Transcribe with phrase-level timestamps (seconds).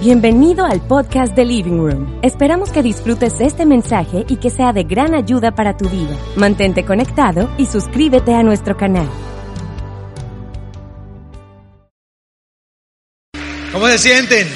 [0.00, 2.20] Bienvenido al podcast de Living Room.
[2.22, 6.14] Esperamos que disfrutes este mensaje y que sea de gran ayuda para tu vida.
[6.36, 9.08] Mantente conectado y suscríbete a nuestro canal.
[13.72, 14.46] ¿Cómo se sienten?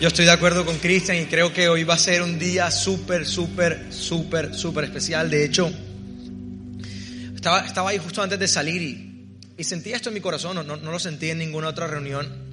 [0.00, 2.70] Yo estoy de acuerdo con Cristian y creo que hoy va a ser un día
[2.70, 5.28] súper, súper, súper, súper especial.
[5.28, 5.70] De hecho,
[7.34, 10.62] estaba, estaba ahí justo antes de salir y, y sentía esto en mi corazón, no,
[10.62, 12.49] no, no lo sentí en ninguna otra reunión.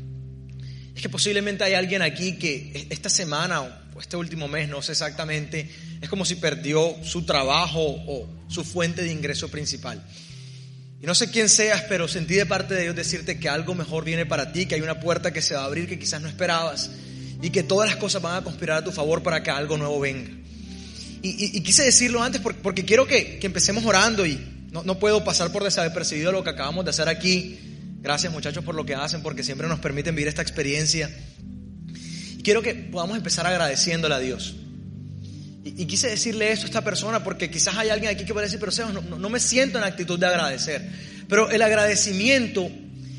[0.98, 3.62] Es que posiblemente hay alguien aquí que esta semana
[3.94, 5.70] o este último mes, no sé exactamente,
[6.02, 10.04] es como si perdió su trabajo o su fuente de ingreso principal.
[11.00, 14.06] Y no sé quién seas, pero sentí de parte de Dios decirte que algo mejor
[14.06, 16.28] viene para ti, que hay una puerta que se va a abrir que quizás no
[16.28, 16.90] esperabas
[17.44, 20.00] y que todas las cosas van a conspirar a tu favor para que algo nuevo
[20.00, 20.32] venga.
[21.22, 24.40] Y, quise decirlo antes porque, quiero que, que, empecemos orando y
[24.72, 27.60] no, no puedo pasar por desapercibido lo que acabamos de hacer aquí
[28.02, 31.10] Gracias muchachos por lo que hacen, porque siempre nos permiten vivir esta experiencia.
[32.38, 34.56] Y quiero que podamos empezar agradeciéndole a Dios.
[35.64, 38.60] Y, quise decirle esto a esta persona porque quizás hay alguien aquí que puede decir,
[38.60, 40.90] pero Sebas, no, no, no me siento en actitud de agradecer.
[41.28, 42.70] Pero el agradecimiento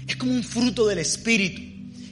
[0.06, 1.62] es como un fruto del Espíritu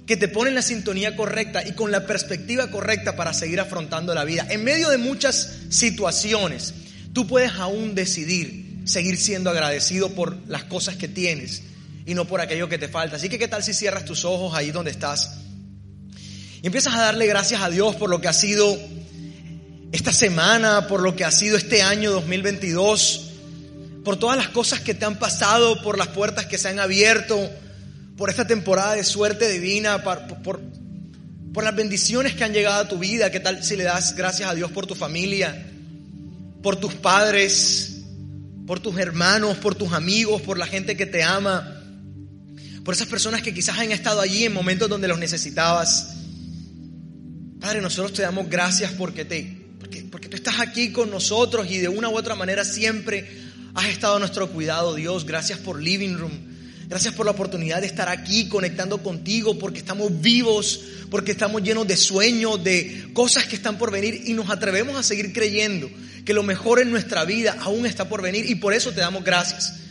[0.07, 4.15] que te pone en la sintonía correcta y con la perspectiva correcta para seguir afrontando
[4.15, 4.47] la vida.
[4.51, 6.75] En medio de muchas situaciones,
[7.13, 11.63] tú puedes aún decidir seguir siendo agradecido por las cosas que tienes
[12.07, 13.17] y no por aquello que te falta.
[13.17, 15.43] Así que qué tal si cierras tus ojos ahí donde estás
[16.63, 18.77] y empiezas a darle gracias a Dios por lo que ha sido
[19.93, 23.31] esta semana, por lo que ha sido este año 2022,
[24.05, 27.39] por todas las cosas que te han pasado, por las puertas que se han abierto,
[28.17, 32.99] por esta temporada de suerte divina, por, por, las bendiciones que han llegado a tu
[32.99, 33.31] vida.
[33.31, 35.71] ¿Qué tal si le das gracias a Dios por tu familia,
[36.63, 37.99] por tus padres,
[38.67, 41.76] por tus hermanos, por tus amigos, por la gente que te ama?
[42.87, 46.11] Por esas personas que quizás han estado allí en momentos donde los necesitabas.
[47.61, 51.79] Padre, nosotros te damos gracias porque, te, porque, porque tú estás aquí con nosotros y
[51.79, 53.43] de una u otra manera siempre
[53.75, 55.27] has estado a nuestro cuidado, Dios.
[55.27, 56.31] Gracias por Living Room.
[56.87, 60.81] Gracias por la oportunidad de estar aquí conectando contigo porque estamos vivos,
[61.11, 65.03] porque estamos llenos de sueños, de cosas que están por venir y nos atrevemos a
[65.03, 65.91] seguir creyendo
[66.25, 69.25] que lo mejor en nuestra vida aún está por venir y por eso te damos
[69.25, 69.86] gracias.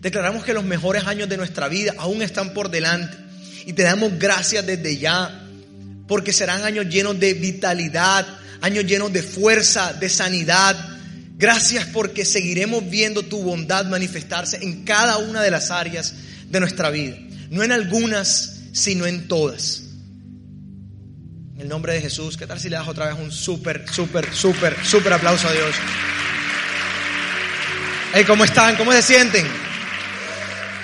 [0.00, 3.16] Declaramos que los mejores años de nuestra vida aún están por delante.
[3.66, 5.46] Y te damos gracias desde ya,
[6.08, 8.26] porque serán años llenos de vitalidad,
[8.62, 10.74] años llenos de fuerza, de sanidad.
[11.36, 16.14] Gracias porque seguiremos viendo tu bondad manifestarse en cada una de las áreas
[16.48, 17.16] de nuestra vida.
[17.50, 19.82] No en algunas, sino en todas.
[21.54, 24.34] En el nombre de Jesús, ¿qué tal si le das otra vez un súper, súper,
[24.34, 25.74] súper, súper aplauso a Dios?
[28.14, 28.76] Hey, ¿Cómo están?
[28.76, 29.59] ¿Cómo se sienten?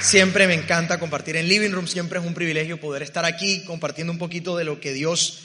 [0.07, 4.13] Siempre me encanta compartir en Living Room, siempre es un privilegio poder estar aquí compartiendo
[4.13, 5.41] un poquito de lo que Dios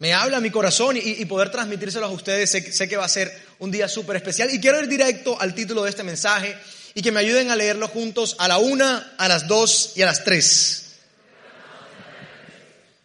[0.00, 2.50] me habla a mi corazón y, poder transmitírselo a ustedes.
[2.50, 5.84] Sé, que va a ser un día súper especial y quiero ir directo al título
[5.84, 6.56] de este mensaje
[6.92, 10.06] y que me ayuden a leerlo juntos a la una, a las dos y a
[10.06, 10.96] las tres.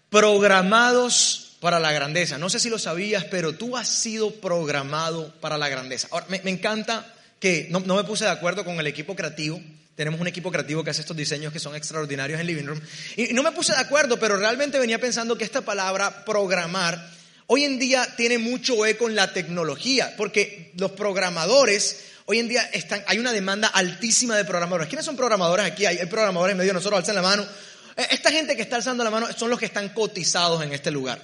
[0.09, 2.39] Programados para la grandeza.
[2.39, 6.07] No sé si lo sabías, pero tú has sido programado para la grandeza.
[6.09, 9.61] Ahora, me, encanta que no me puse de acuerdo con el equipo creativo.
[9.95, 12.81] Tenemos un equipo creativo que hace estos diseños que son extraordinarios en Living Room.
[13.16, 17.09] Y no me puse de acuerdo, pero realmente venía pensando que esta palabra programar
[17.47, 22.63] hoy en día tiene mucho eco en la tecnología, porque los programadores hoy en día
[22.73, 24.88] están, hay una demanda altísima de programadores.
[24.89, 25.85] ¿Quiénes son programadores aquí?
[25.85, 27.45] Hay, programadores en medio de nosotros, alzan la mano.
[27.95, 31.22] Esta gente que está alzando la mano son los que están cotizados en este lugar.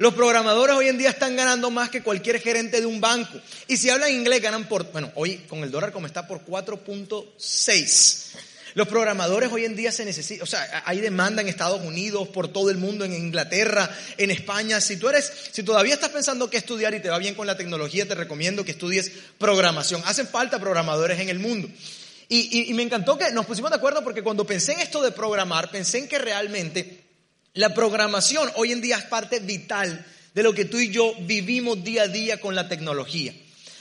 [0.00, 3.38] Los programadores hoy en día están ganando más que cualquier gerente de un banco.
[3.68, 8.28] Y si hablan inglés ganan por, bueno, hoy con el dólar como está por 4.6.
[8.72, 12.48] Los programadores hoy en día se necesitan, o sea, hay demanda en Estados Unidos, por
[12.48, 14.80] todo el mundo, en Inglaterra, en España.
[14.80, 17.58] Si tú eres, si todavía estás pensando qué estudiar y te va bien con la
[17.58, 20.02] tecnología, te recomiendo que estudies programación.
[20.06, 21.68] Hacen falta programadores en el mundo.
[22.26, 25.10] Y, y, me encantó que nos pusimos de acuerdo porque cuando pensé en esto de
[25.10, 26.99] programar, pensé en que realmente
[27.54, 30.04] la programación hoy en día es parte vital
[30.34, 33.34] de lo que tú y yo vivimos día a día con la tecnología.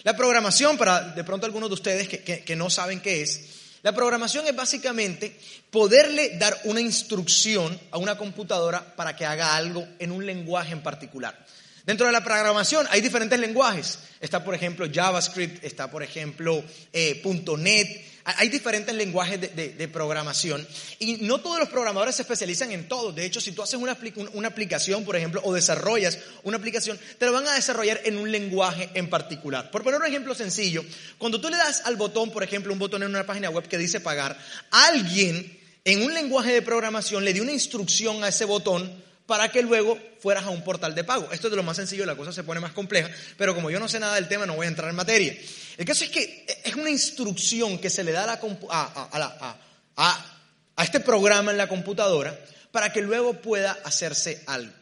[0.04, 3.42] La programación, para de pronto algunos de ustedes que, que, no saben qué es,
[3.84, 5.38] la programación es básicamente
[5.70, 10.82] poderle dar una instrucción a una computadora para que haga algo en un lenguaje en
[10.82, 11.46] particular.
[11.86, 14.00] Dentro de la programación hay diferentes lenguajes.
[14.20, 17.22] Está, por ejemplo, JavaScript, está, por ejemplo, eh,
[17.58, 20.68] .NET, hay diferentes lenguajes de, programación
[21.00, 23.12] y no todos los programadores se especializan en todo.
[23.12, 23.98] De hecho, si tú haces una,
[24.34, 28.32] una, aplicación, por ejemplo, o desarrollas una aplicación, te lo van a desarrollar en un
[28.32, 29.72] lenguaje en particular.
[29.72, 30.84] Por poner un ejemplo sencillo,
[31.18, 33.78] cuando tú le das al botón, por ejemplo, un botón en una página web que
[33.78, 34.38] dice pagar,
[34.72, 39.62] alguien en un lenguaje de programación le dio una instrucción a ese botón para que
[39.62, 41.32] luego fueras a un portal de pago.
[41.32, 43.80] Esto es de lo más sencillo, la cosa se pone más compleja, pero como yo
[43.80, 45.38] no sé nada del tema, no voy a entrar en materia.
[45.78, 49.58] El caso es que es una instrucción que se le da a,
[50.76, 52.36] a este programa en la computadora
[52.72, 54.74] para que luego pueda hacerse algo.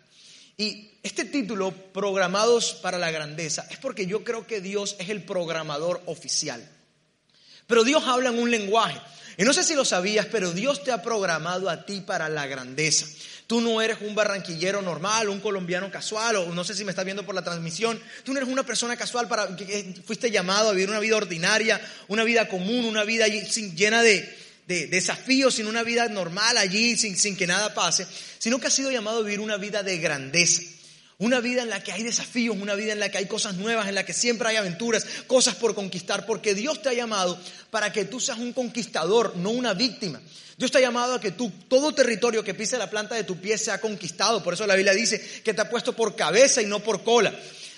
[0.56, 5.24] Y este título, Programados para la Grandeza, es porque yo creo que Dios es el
[5.24, 6.66] programador oficial.
[7.68, 8.98] Pero Dios habla en un lenguaje.
[9.38, 12.48] Y no sé si lo sabías, pero Dios te ha programado a ti para la
[12.48, 13.06] grandeza.
[13.46, 17.06] Tú no eres un barranquillero normal, un colombiano casual, o no sé si me estás
[17.06, 18.02] viendo por la transmisión.
[18.24, 21.80] Tú no eres una persona casual para que fuiste llamado a vivir una vida ordinaria,
[22.08, 24.28] una vida común, una vida llena de,
[24.66, 28.08] desafíos, sin una vida normal allí, sin, sin que nada pase,
[28.40, 30.64] sino que has sido llamado a vivir una vida de grandeza.
[31.20, 33.88] Una vida en la que hay desafíos, una vida en la que hay cosas nuevas,
[33.88, 37.40] en la que siempre hay aventuras, cosas por conquistar, porque Dios te ha llamado
[37.72, 40.22] para que tú seas un conquistador, no una víctima.
[40.58, 43.38] Dios te ha llamado a que tú, todo territorio que pise la planta de tu
[43.42, 44.44] pie sea conquistado.
[44.44, 47.34] Por eso la Biblia dice que te ha puesto por cabeza y no por cola.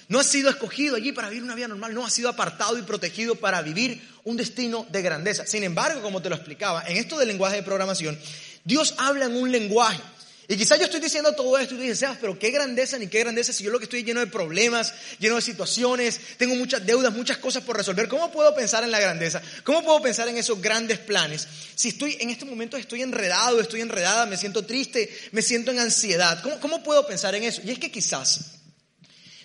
[0.10, 2.82] No has sido escogido allí para vivir una vida normal, no has sido apartado y
[2.82, 5.46] protegido para vivir un destino de grandeza.
[5.46, 8.20] Sin embargo, como te lo explicaba, en esto del lenguaje de programación,
[8.66, 10.02] Dios habla en un lenguaje
[10.52, 13.20] y quizás yo estoy diciendo todo esto y tú dices, pero qué grandeza ni qué
[13.20, 17.14] grandeza si yo lo que estoy lleno de problemas, lleno de situaciones, tengo muchas deudas,
[17.14, 18.08] muchas cosas por resolver.
[18.08, 19.44] ¿Cómo puedo pensar en la grandeza?
[19.64, 21.48] ¿Cómo puedo pensar en esos grandes planes?
[21.76, 25.78] Si estoy en este momento estoy enredado, estoy enredada, me siento triste, me siento en
[25.78, 26.42] ansiedad.
[26.42, 27.62] ¿Cómo, cómo puedo pensar en eso?
[27.64, 28.54] Y es que quizás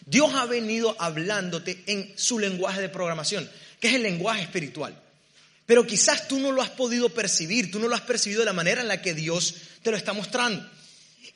[0.06, 3.46] Dios ha venido hablándote en su lenguaje de programación,
[3.78, 4.98] que es el lenguaje espiritual.
[5.66, 8.54] Pero quizás tú no lo has podido percibir, tú no lo has percibido de la
[8.54, 10.66] manera en la que Dios te lo está mostrando.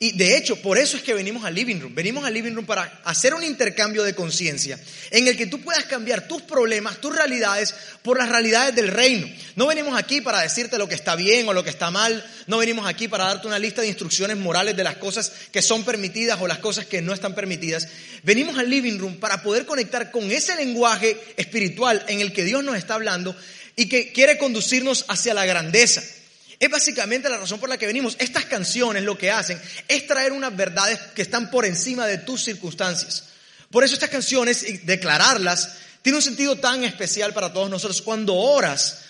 [0.01, 1.93] Y de hecho, por eso es que venimos al living room.
[1.93, 4.79] Venimos al living room para hacer un intercambio de conciencia
[5.11, 9.27] en el que tú puedas cambiar tus problemas, tus realidades por las realidades del reino.
[9.57, 12.25] No venimos aquí para decirte lo que está bien o lo que está mal.
[12.47, 15.83] No venimos aquí para darte una lista de instrucciones morales de las cosas que son
[15.83, 17.89] permitidas o las cosas que no están permitidas.
[18.23, 22.63] Venimos al living room para poder conectar con ese lenguaje espiritual en el que Dios
[22.63, 23.35] nos está hablando
[23.75, 26.01] y que quiere conducirnos hacia la grandeza.
[26.59, 28.17] Es básicamente la razón por la que venimos.
[28.19, 32.43] Estas canciones lo que hacen es traer unas verdades que están por encima de tus
[32.43, 33.25] circunstancias.
[33.71, 38.01] Por eso estas canciones y declararlas tiene un sentido tan especial para todos nosotros.
[38.01, 39.03] Cuando oras,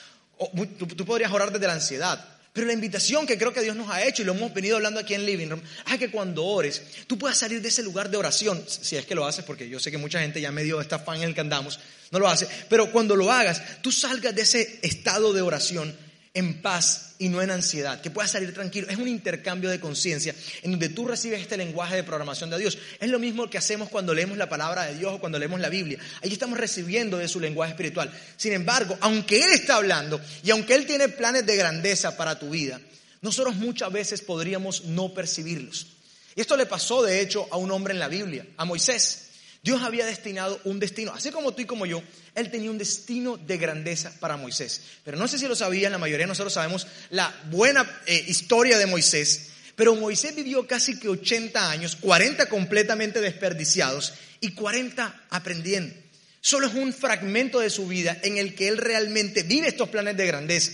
[0.78, 2.24] tú, podrías orar desde la ansiedad,
[2.54, 5.00] pero la invitación que creo que Dios nos ha hecho, y lo hemos venido hablando
[5.00, 5.62] aquí en Living Room,
[5.92, 9.16] es que cuando ores, tú puedas salir de ese lugar de oración, si es que
[9.16, 11.42] lo haces, porque yo sé que mucha gente ya medio está fan en el que
[11.42, 11.80] andamos,
[12.12, 15.96] no lo hace, pero cuando lo hagas, tú salgas de ese estado de oración
[16.34, 18.88] en paz y no en ansiedad, que puedas salir tranquilo.
[18.90, 22.78] Es un intercambio de conciencia en donde tú recibes este lenguaje de programación de Dios.
[23.00, 25.70] Es lo mismo que hacemos cuando leemos la palabra de Dios o cuando leemos la
[25.70, 26.00] Biblia.
[26.22, 28.12] Ahí estamos recibiendo de su lenguaje espiritual.
[28.38, 32.52] Sin embargo, aunque Él está hablando y aunque Él tiene planes de grandeza para tu
[32.52, 32.80] vida,
[33.22, 35.88] nosotros muchas veces podríamos no percibirlos.
[36.36, 39.29] Y esto le pasó, de hecho, a un hombre en la Biblia, a Moisés.
[39.62, 42.02] Dios había destinado un destino, así como tú y como yo,
[42.34, 44.82] Él tenía un destino de grandeza para Moisés.
[45.04, 48.78] Pero no sé si lo sabían, la mayoría de nosotros sabemos la buena eh, historia
[48.78, 55.94] de Moisés, pero Moisés vivió casi que 80 años, 40 completamente desperdiciados y 40 aprendiendo.
[56.42, 60.16] Solo es un fragmento de su vida en el que Él realmente vive estos planes
[60.16, 60.72] de grandeza.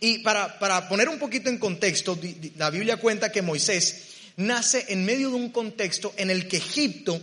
[0.00, 2.18] Y para, para poner un poquito en contexto,
[2.56, 4.02] la Biblia cuenta que Moisés
[4.36, 7.20] nace en medio de un contexto en el que Egipto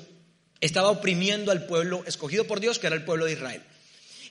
[0.62, 3.62] estaba oprimiendo al pueblo escogido por Dios, que era el pueblo de Israel.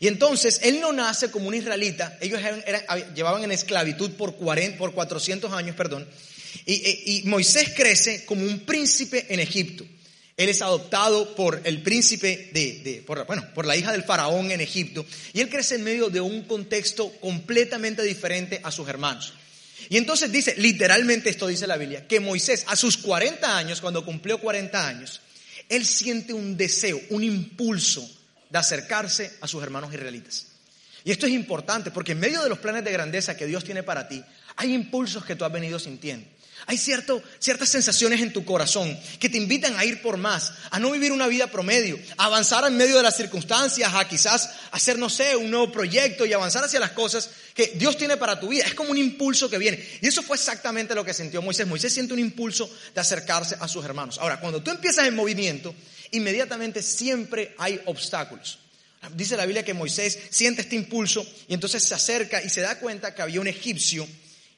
[0.00, 2.40] Y entonces él no nace como un israelita, ellos
[3.14, 6.06] llevaban en esclavitud por, 40, por 400 años, perdón,
[6.66, 9.84] y, Moisés crece como un príncipe en Egipto.
[10.36, 15.04] Él es adoptado por el príncipe de, bueno, por la hija del faraón en Egipto,
[15.32, 19.32] y él crece en medio de un contexto completamente diferente a sus hermanos.
[19.88, 24.04] Y entonces dice, literalmente esto dice la Biblia, que Moisés a sus 40 años, cuando
[24.04, 25.20] cumplió 40 años,
[25.68, 28.08] él siente un deseo, un impulso
[28.50, 30.46] de acercarse a sus hermanos israelitas.
[31.04, 33.82] Y esto es importante porque en medio de los planes de grandeza que Dios tiene
[33.82, 34.22] para ti,
[34.56, 36.26] hay impulsos que tú has venido sintiendo.
[36.66, 40.78] Hay cierto, ciertas sensaciones en tu corazón que te invitan a ir por más, a
[40.78, 44.98] no vivir una vida promedio, a avanzar en medio de las circunstancias, a quizás hacer,
[44.98, 48.48] no sé, un nuevo proyecto y avanzar hacia las cosas que Dios tiene para tu
[48.48, 48.64] vida.
[48.64, 49.82] Es como un impulso que viene.
[50.00, 51.66] Y eso fue exactamente lo que sintió Moisés.
[51.66, 54.18] Moisés siente un impulso de acercarse a sus hermanos.
[54.18, 55.74] Ahora, cuando tú empiezas en movimiento,
[56.10, 58.58] inmediatamente siempre hay obstáculos.
[59.14, 62.78] Dice la Biblia que Moisés siente este impulso y entonces se acerca y se da
[62.78, 64.06] cuenta que había un egipcio.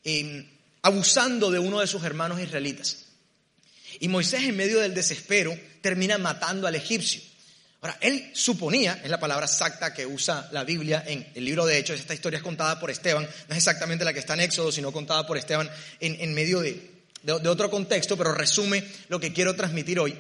[0.02, 3.06] en abusando de uno de sus hermanos israelitas.
[3.99, 7.20] Y Moisés en medio del desespero termina matando al egipcio.
[7.82, 11.78] Ahora, él suponía, es la palabra exacta que usa la Biblia en el libro de
[11.78, 14.70] Hechos, esta historia es contada por Esteban, no es exactamente la que está en Éxodo,
[14.70, 16.90] sino contada por Esteban en, medio de,
[17.22, 20.14] de, otro contexto, pero resume lo que quiero transmitir hoy.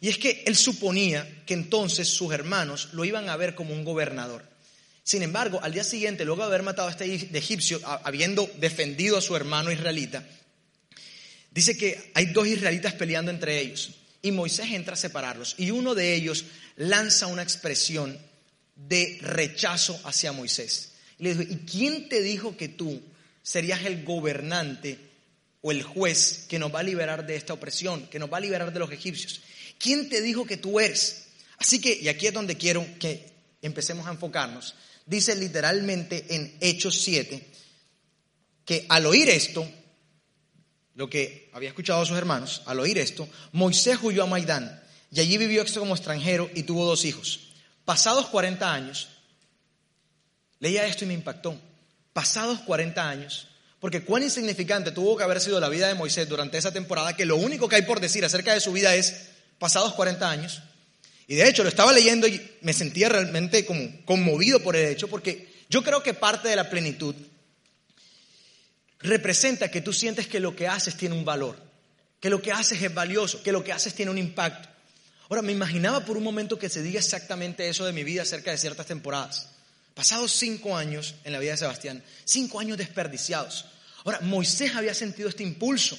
[0.00, 3.84] Y es que él suponía que entonces sus hermanos lo iban a ver como un
[3.84, 4.53] gobernador.
[5.04, 7.04] Sin embargo, al día siguiente, luego de haber matado a este
[7.36, 10.26] egipcio, habiendo defendido a su hermano israelita,
[11.50, 13.90] dice que hay dos israelitas peleando entre ellos.
[14.22, 15.56] Y Moisés entra a separarlos.
[15.58, 16.46] Y uno de ellos
[16.76, 18.18] lanza una expresión
[18.74, 20.92] de rechazo hacia Moisés.
[21.18, 23.02] Y le dijo, ¿y quién te dijo que tú
[23.42, 24.98] serías el gobernante
[25.60, 28.40] o el juez que nos va a liberar de esta opresión, que nos va a
[28.40, 29.42] liberar de los egipcios?
[29.78, 31.26] ¿Quién te dijo que tú eres?
[31.58, 34.74] Así que, y aquí es donde quiero que empecemos a enfocarnos,
[35.06, 37.50] dice literalmente en Hechos 7,
[38.64, 39.68] que al oír esto,
[40.94, 45.20] lo que había escuchado a sus hermanos, al oír esto, Moisés huyó a Maidán y
[45.20, 47.52] allí vivió como extranjero y tuvo dos hijos.
[47.84, 49.08] Pasados 40 años,
[50.58, 51.58] leía esto y me impactó.
[52.12, 53.48] Pasados 40 años,
[53.80, 57.26] porque cuán insignificante tuvo que haber sido la vida de Moisés durante esa temporada, que
[57.26, 60.62] lo único que hay por decir acerca de su vida es pasados 40 años.
[61.26, 65.08] Y de hecho lo estaba leyendo y me sentía realmente como conmovido por el hecho,
[65.08, 67.14] porque yo creo que parte de la plenitud
[69.00, 71.62] representa que tú sientes que lo que haces tiene un valor,
[72.20, 74.68] que lo que haces es valioso, que lo que haces tiene un impacto.
[75.28, 78.50] Ahora, me imaginaba por un momento que se diga exactamente eso de mi vida acerca
[78.50, 79.48] de ciertas temporadas.
[79.94, 83.66] Pasados cinco años en la vida de Sebastián, cinco años desperdiciados.
[84.04, 85.98] Ahora, Moisés había sentido este impulso,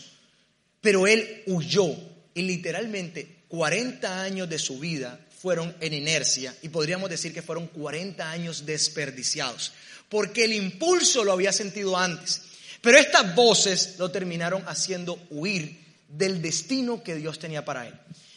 [0.82, 1.96] pero él huyó
[2.34, 7.68] y literalmente 40 años de su vida fueron en inercia y podríamos decir que fueron
[7.68, 9.74] 40 años desperdiciados,
[10.10, 12.42] porque el impulso lo había sentido antes.
[12.82, 17.94] Pero estas voces lo terminaron haciendo huir del destino que Dios tenía para él.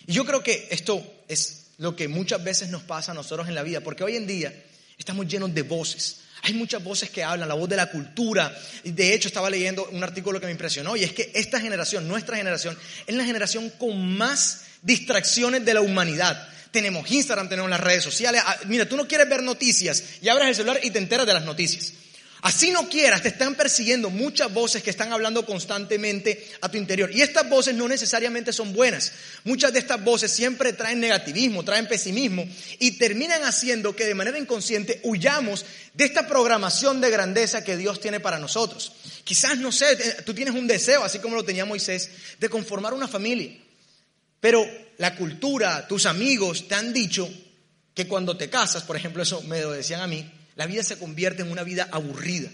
[0.07, 3.55] Y yo creo que esto es lo que muchas veces nos pasa a nosotros en
[3.55, 4.53] la vida, porque hoy en día
[4.97, 6.21] estamos llenos de voces.
[6.43, 8.57] Hay muchas voces que hablan, la voz de la cultura.
[8.85, 12.37] De hecho, estaba leyendo un artículo que me impresionó y es que esta generación, nuestra
[12.37, 16.49] generación, es la generación con más distracciones de la humanidad.
[16.71, 18.43] Tenemos Instagram, tenemos las redes sociales.
[18.45, 21.35] Ah, mira, tú no quieres ver noticias y abres el celular y te enteras de
[21.35, 21.93] las noticias.
[22.43, 27.11] Así no quieras, te están persiguiendo muchas voces que están hablando constantemente a tu interior.
[27.13, 29.11] Y estas voces no necesariamente son buenas.
[29.43, 32.47] Muchas de estas voces siempre traen negativismo, traen pesimismo
[32.79, 38.01] y terminan haciendo que de manera inconsciente huyamos de esta programación de grandeza que Dios
[38.01, 38.93] tiene para nosotros.
[39.25, 42.09] Quizás, no sé, tú tienes un deseo, así como lo tenía Moisés,
[42.39, 43.51] de conformar una familia.
[44.41, 44.67] Pero
[44.99, 47.29] la cultura, tus amigos te han dicho
[47.95, 50.99] que cuando te casas, por ejemplo, eso me lo decían a mí, la vida se
[50.99, 52.51] convierte en una vida aburrida.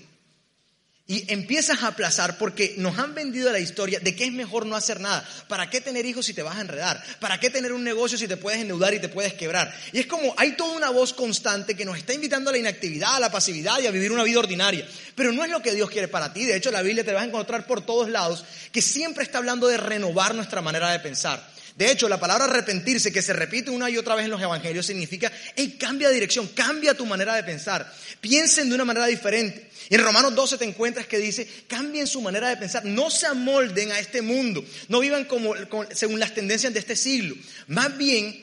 [1.06, 4.74] Y empiezas a aplazar porque nos han vendido la historia de que es mejor no
[4.74, 5.22] hacer nada.
[5.48, 7.02] ¿Para qué tener hijos si te vas a enredar?
[7.20, 9.74] ¿Para qué tener un negocio si te puedes endeudar y te puedes quebrar?
[9.92, 13.16] Y es como hay toda una voz constante que nos está invitando a la inactividad,
[13.16, 14.88] a la pasividad y a vivir una vida ordinaria.
[15.14, 16.46] Pero no es lo que Dios quiere para ti.
[16.46, 19.68] De hecho, la Biblia te vas a encontrar por todos lados que siempre está hablando
[19.68, 21.53] de renovar nuestra manera de pensar.
[21.76, 24.86] De hecho, la palabra arrepentirse, que se repite una y otra vez en los evangelios,
[24.86, 29.68] significa, hey, cambia de dirección, cambia tu manera de pensar, piensen de una manera diferente.
[29.88, 33.26] Y en Romanos 12 te encuentras que dice, cambien su manera de pensar, no se
[33.26, 35.54] amolden a este mundo, no vivan como,
[35.92, 37.34] según las tendencias de este siglo,
[37.66, 38.40] más bien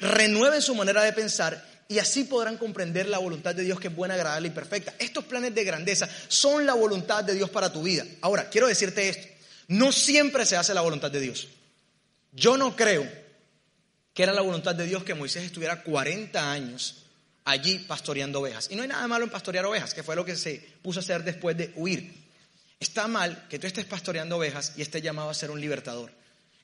[0.00, 3.96] renueven su manera de pensar y así podrán comprender la voluntad de Dios que es
[3.96, 4.94] buena, agradable y perfecta.
[4.98, 8.04] Estos planes de grandeza son la voluntad de Dios para tu vida.
[8.20, 9.26] Ahora, quiero decirte esto,
[9.68, 11.48] no siempre se hace la voluntad de Dios.
[12.32, 13.06] Yo no creo
[14.14, 17.04] que era la voluntad de Dios que Moisés estuviera 40 años
[17.44, 18.68] allí pastoreando ovejas.
[18.70, 21.02] Y no hay nada malo en pastorear ovejas, que fue lo que se puso a
[21.02, 22.12] hacer después de huir.
[22.78, 26.12] Está mal que tú estés pastoreando ovejas y estés llamado a ser un libertador.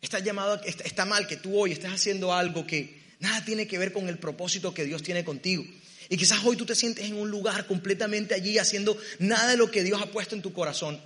[0.00, 3.92] Está, llamado, está mal que tú hoy estés haciendo algo que nada tiene que ver
[3.92, 5.64] con el propósito que Dios tiene contigo.
[6.08, 9.70] Y quizás hoy tú te sientes en un lugar completamente allí haciendo nada de lo
[9.70, 11.00] que Dios ha puesto en tu corazón.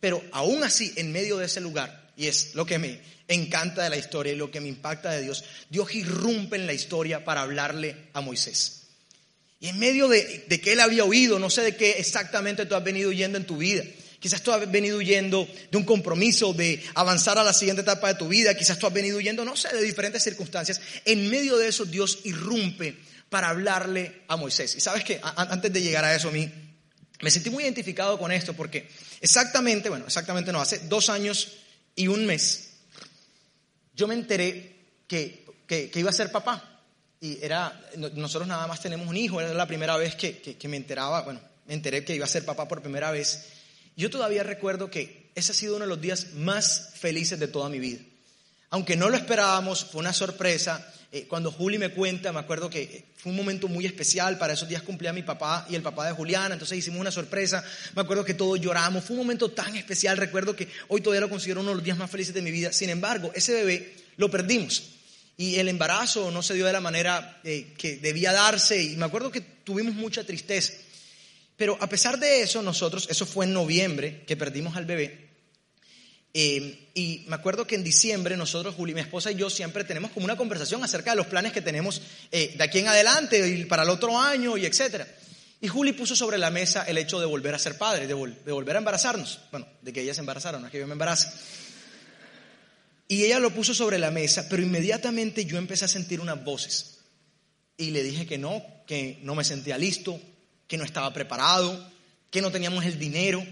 [0.00, 3.88] Pero aún así, en medio de ese lugar, y es lo que me encanta de
[3.88, 7.40] la historia y lo que me impacta de Dios, Dios irrumpe en la historia para
[7.40, 8.82] hablarle a Moisés.
[9.58, 12.84] Y en medio de, que él había oído, no sé de qué exactamente tú has
[12.84, 13.84] venido huyendo en tu vida.
[14.18, 18.18] Quizás tú has venido huyendo de un compromiso de avanzar a la siguiente etapa de
[18.18, 18.54] tu vida.
[18.54, 20.78] Quizás tú has venido huyendo, no sé, de diferentes circunstancias.
[21.06, 22.98] En medio de eso Dios irrumpe
[23.30, 24.74] para hablarle a Moisés.
[24.74, 26.52] Y sabes que antes de llegar a eso a mí,
[27.22, 28.90] me sentí muy identificado con esto porque
[29.22, 31.56] exactamente, bueno, exactamente no, hace dos años
[32.00, 32.70] y un mes
[34.00, 34.76] yo me enteré
[35.06, 35.44] que,
[35.94, 36.80] iba a ser papá.
[37.20, 41.20] Y era, nosotros nada más tenemos un hijo, era la primera vez que, me enteraba,
[41.20, 43.44] bueno, me enteré que iba a ser papá por primera vez.
[43.96, 47.68] Yo todavía recuerdo que ese ha sido uno de los días más felices de toda
[47.68, 48.00] mi vida.
[48.70, 50.90] Aunque no lo esperábamos, fue una sorpresa.
[51.12, 54.38] Eh, cuando Juli me cuenta, me acuerdo que eh, fue un momento muy especial.
[54.38, 57.64] Para esos días cumplía mi papá y el papá de Juliana, entonces hicimos una sorpresa.
[57.96, 59.04] Me acuerdo que todos lloramos.
[59.04, 60.16] Fue un momento tan especial.
[60.16, 62.72] Recuerdo que hoy todavía lo considero uno de los días más felices de mi vida.
[62.72, 64.84] Sin embargo, ese bebé lo perdimos.
[65.36, 68.80] Y el embarazo no se dio de la manera eh, que debía darse.
[68.80, 70.74] Y me acuerdo que tuvimos mucha tristeza.
[71.56, 75.29] Pero a pesar de eso, nosotros, eso fue en noviembre que perdimos al bebé.
[76.32, 80.12] Eh, y me acuerdo que en diciembre nosotros, Juli, mi esposa y yo siempre tenemos
[80.12, 83.64] como una conversación acerca de los planes que tenemos eh, de aquí en adelante y
[83.64, 85.06] para el otro año y etcétera.
[85.60, 88.76] Y Juli puso sobre la mesa el hecho de volver a ser padre, de, volver
[88.76, 89.40] a embarazarnos.
[89.50, 91.28] Bueno, de que ella se embarazara, no es que yo me embarace.
[93.08, 97.00] Y ella lo puso sobre la mesa, pero inmediatamente yo empecé a sentir unas voces.
[97.76, 100.18] Y le dije que no, que no me sentía listo,
[100.66, 101.92] que no estaba preparado,
[102.30, 103.44] que no teníamos el dinero,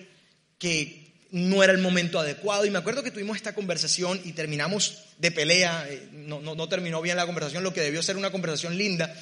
[0.59, 2.65] que no era el momento adecuado.
[2.65, 5.87] Y me acuerdo que tuvimos esta conversación y terminamos de pelea.
[5.89, 9.15] Eh, no, no, terminó bien la conversación, lo que debió ser una conversación linda.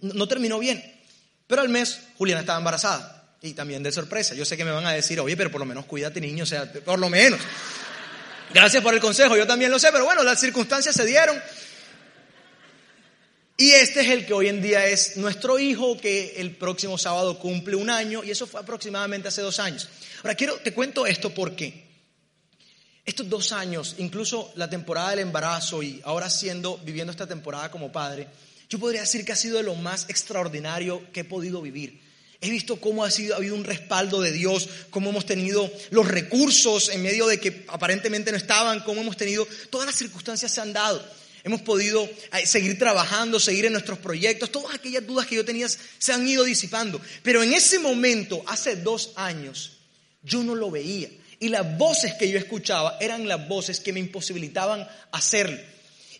[0.00, 0.82] No, terminó bien.
[1.46, 3.36] Pero al mes Juliana estaba embarazada.
[3.40, 4.34] Y también de sorpresa.
[4.34, 6.44] Yo sé que me van a decir, oye, pero por lo menos cuídate, niño.
[6.44, 7.40] O sea, por lo menos.
[8.52, 9.90] Gracias por el consejo, yo también lo sé.
[9.92, 11.40] Pero bueno, las circunstancias se dieron.
[13.60, 17.40] Y este es el que hoy en día es nuestro hijo, que el próximo sábado
[17.40, 19.88] cumple un año, y eso fue aproximadamente hace dos años.
[20.22, 21.88] Ahora, quiero, te cuento esto porque
[23.04, 27.90] estos dos años, incluso la temporada del embarazo y ahora siendo, viviendo esta temporada como
[27.90, 28.28] padre,
[28.68, 32.00] yo podría decir que ha sido de lo más extraordinario que he podido vivir.
[32.40, 36.06] He visto cómo ha, sido, ha habido un respaldo de Dios, cómo hemos tenido los
[36.06, 40.60] recursos en medio de que aparentemente no estaban, cómo hemos tenido, todas las circunstancias se
[40.60, 41.04] han dado.
[41.44, 44.50] Hemos podido eh, seguir trabajando, seguir en nuestros proyectos.
[44.50, 47.00] Todas aquellas dudas que yo tenía se han ido disipando.
[47.22, 49.78] Pero en ese momento, hace dos años,
[50.22, 51.08] yo no lo veía.
[51.40, 55.58] Y las voces que yo escuchaba eran las voces que me imposibilitaban hacerlo.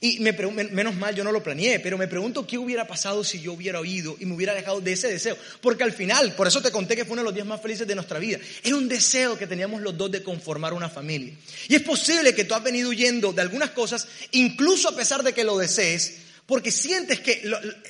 [0.00, 3.40] Y me, menos mal yo no lo planeé, pero me pregunto qué hubiera pasado si
[3.40, 5.36] yo hubiera oído y me hubiera dejado de ese deseo.
[5.60, 7.86] Porque al final, por eso te conté que fue uno de los días más felices
[7.86, 11.34] de nuestra vida, era un deseo que teníamos los dos de conformar una familia.
[11.68, 15.32] Y es posible que tú has venido huyendo de algunas cosas, incluso a pesar de
[15.32, 17.42] que lo desees, porque sientes que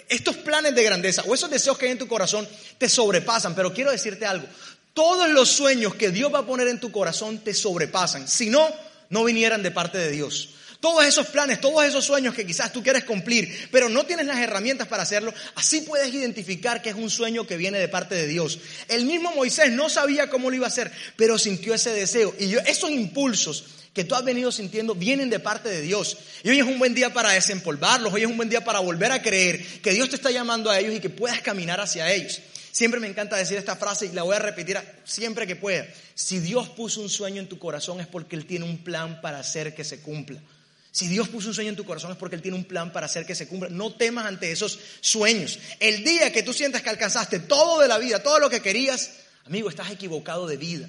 [0.09, 3.55] estos planes de grandeza o esos deseos que hay en tu corazón te sobrepasan.
[3.55, 4.49] Pero quiero decirte algo,
[4.95, 8.27] todos los sueños que Dios va a poner en tu corazón te sobrepasan.
[8.27, 8.67] Si no,
[9.11, 10.55] no vinieran de parte de Dios.
[10.81, 14.39] Todos esos planes, todos esos sueños que quizás tú quieres cumplir, pero no tienes las
[14.39, 18.29] herramientas para hacerlo, así puedes identificar que es un sueño que viene de parte de
[18.29, 18.61] Dios.
[18.87, 22.33] El mismo Moisés no sabía cómo lo iba a hacer, pero sintió ese deseo.
[22.39, 26.17] Y esos impulsos que tú has venido sintiendo vienen de parte de Dios.
[26.45, 29.11] Y hoy es un buen día para desempolvarlos, hoy es un buen día para volver
[29.11, 32.41] a creer que Dios te está llamando a ellos y que puedas caminar hacia ellos.
[32.71, 35.85] Siempre me encanta decir esta frase y la voy a repetir siempre que pueda.
[36.15, 39.41] Si Dios puso un sueño en tu corazón es porque Él tiene un plan para
[39.41, 40.41] hacer que se cumpla.
[40.91, 43.07] Si Dios puso un sueño en tu corazón es porque Él tiene un plan para
[43.07, 43.69] hacer que se cumpla.
[43.69, 45.59] No temas ante esos sueños.
[45.81, 49.11] El día que tú sientas que alcanzaste todo de la vida, todo lo que querías,
[49.45, 50.89] amigo, estás equivocado de vida.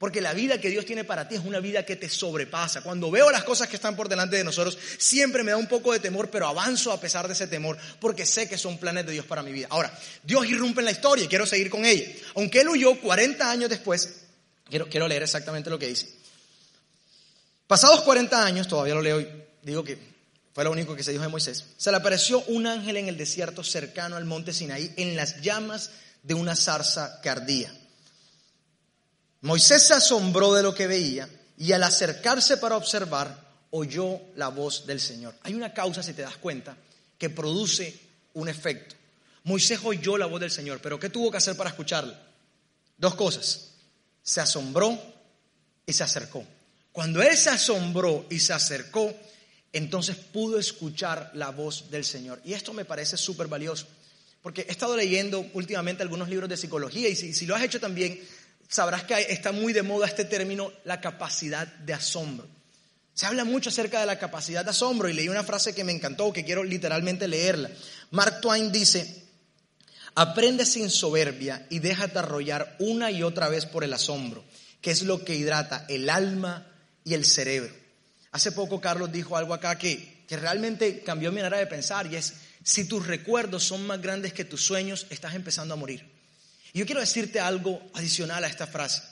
[0.00, 2.80] Porque la vida que Dios tiene para ti es una vida que te sobrepasa.
[2.80, 5.92] Cuando veo las cosas que están por delante de nosotros, siempre me da un poco
[5.92, 9.12] de temor, pero avanzo a pesar de ese temor, porque sé que son planes de
[9.12, 9.66] Dios para mi vida.
[9.68, 12.10] Ahora, Dios irrumpe en la historia y quiero seguir con ella.
[12.34, 14.22] Aunque Él huyó 40 años después,
[14.70, 16.08] quiero, quiero leer exactamente lo que dice.
[17.66, 19.28] Pasados 40 años, todavía lo leo y
[19.62, 19.98] digo que
[20.52, 23.16] fue lo único que se dijo de Moisés, se le apareció un ángel en el
[23.16, 25.90] desierto cercano al monte Sinaí en las llamas
[26.22, 27.72] de una zarza que ardía.
[29.42, 34.86] Moisés se asombró de lo que veía y al acercarse para observar, oyó la voz
[34.86, 35.34] del Señor.
[35.42, 36.76] Hay una causa, si te das cuenta,
[37.18, 37.98] que produce
[38.34, 38.96] un efecto.
[39.44, 42.20] Moisés oyó la voz del Señor, pero ¿qué tuvo que hacer para escucharla?
[42.98, 43.70] Dos cosas.
[44.22, 44.98] Se asombró
[45.86, 46.44] y se acercó.
[46.92, 49.14] Cuando él se asombró y se acercó,
[49.72, 52.40] entonces pudo escuchar la voz del Señor.
[52.44, 53.86] Y esto me parece súper valioso,
[54.42, 58.20] porque he estado leyendo últimamente algunos libros de psicología y si, lo has hecho también,
[58.68, 62.46] sabrás que está muy de moda este término, la capacidad de asombro.
[63.14, 65.92] Se habla mucho acerca de la capacidad de asombro y leí una frase que me
[65.92, 67.70] encantó, que quiero literalmente leerla.
[68.12, 69.24] Mark Twain dice,
[70.14, 74.42] aprende sin soberbia y déjate arrollar una y otra vez por el asombro,
[74.80, 76.66] que es lo que hidrata el alma
[77.04, 77.79] y el cerebro.
[78.32, 82.16] Hace poco Carlos dijo algo acá que, que realmente cambió mi manera de pensar y
[82.16, 86.04] es, si tus recuerdos son más grandes que tus sueños, estás empezando a morir.
[86.72, 89.02] Y yo quiero decirte algo adicional a esta frase.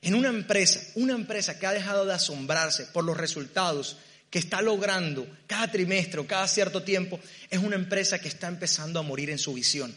[0.00, 3.96] En una empresa, una empresa que ha dejado de asombrarse por los resultados
[4.30, 8.98] que está logrando cada trimestre o cada cierto tiempo, es una empresa que está empezando
[8.98, 9.94] a morir en su visión.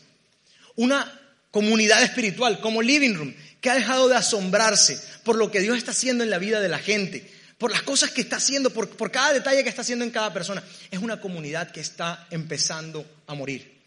[0.75, 1.19] Una
[1.51, 5.91] comunidad espiritual como Living Room, que ha dejado de asombrarse por lo que Dios está
[5.91, 9.11] haciendo en la vida de la gente, por las cosas que está haciendo, por, por
[9.11, 10.63] cada detalle que está haciendo en cada persona.
[10.91, 13.81] Es una comunidad que está empezando a morir.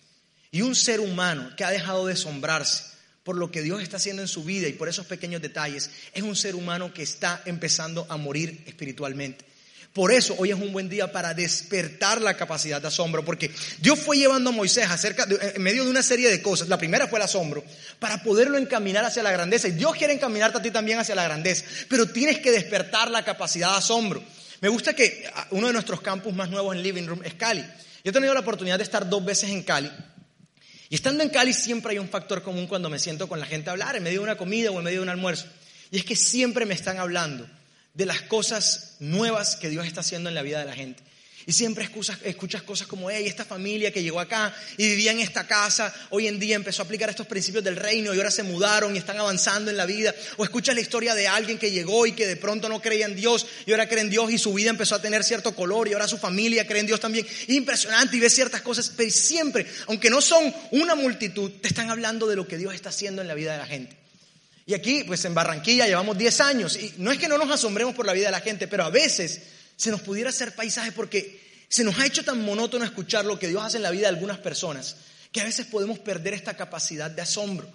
[0.50, 2.90] Y un ser humano que ha dejado de asombrarse
[3.22, 6.22] por lo que Dios está haciendo en su vida y por esos pequeños detalles, es
[6.22, 9.44] un ser humano que está empezando a morir espiritualmente.
[9.92, 13.50] Por eso hoy es un buen día para despertar la capacidad de asombro, porque
[13.80, 16.68] Dios fue llevando a Moisés acerca en medio de una serie de cosas.
[16.68, 17.64] La primera fue el asombro,
[17.98, 19.66] para poderlo encaminar hacia la grandeza.
[19.66, 23.24] Y Dios quiere encaminarte a ti también hacia la grandeza, pero tienes que despertar la
[23.24, 24.22] capacidad de asombro.
[24.60, 27.62] Me gusta que uno de nuestros campus más nuevos en Living Room es Cali.
[28.04, 29.90] Yo he tenido la oportunidad de estar dos veces en Cali.
[30.88, 33.70] Y estando en Cali siempre hay un factor común cuando me siento con la gente
[33.70, 35.46] a hablar, en medio de una comida o en medio de un almuerzo.
[35.90, 37.48] Y es que siempre me están hablando
[37.94, 41.02] de las cosas nuevas que Dios está haciendo en la vida de la gente.
[41.46, 45.20] Y siempre escuchas, escuchas cosas como, hey, esta familia que llegó acá y vivía en
[45.20, 48.42] esta casa, hoy en día empezó a aplicar estos principios del reino y ahora se
[48.42, 50.14] mudaron y están avanzando en la vida.
[50.36, 53.16] O escuchas la historia de alguien que llegó y que de pronto no creía en
[53.16, 55.94] Dios y ahora cree en Dios y su vida empezó a tener cierto color y
[55.94, 57.26] ahora su familia cree en Dios también.
[57.48, 62.26] Impresionante y ves ciertas cosas, pero siempre, aunque no son una multitud, te están hablando
[62.28, 63.99] de lo que Dios está haciendo en la vida de la gente.
[64.66, 67.94] Y aquí, pues en Barranquilla llevamos 10 años y no es que no nos asombremos
[67.94, 69.40] por la vida de la gente, pero a veces
[69.76, 73.48] se nos pudiera hacer paisaje porque se nos ha hecho tan monótono escuchar lo que
[73.48, 74.96] Dios hace en la vida de algunas personas
[75.32, 77.68] que a veces podemos perder esta capacidad de asombro.